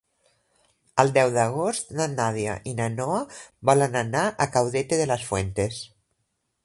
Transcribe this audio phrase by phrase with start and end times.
[1.03, 3.19] El deu d'agost na Nàdia i na Noa
[3.71, 5.79] volen anar a Caudete de las Fuentes.